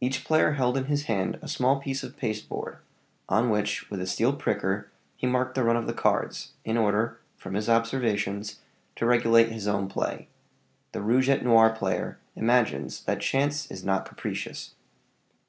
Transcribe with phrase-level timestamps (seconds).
[0.00, 2.78] Each player held in his hand a small piece of pasteboard,
[3.28, 7.18] on which, with a steel pricker, he marked the run of the cards, in order,
[7.36, 8.60] from his observations,
[8.94, 10.28] to regulate his own play:
[10.92, 14.76] the rouge et noir player imagines that chance is not capricious.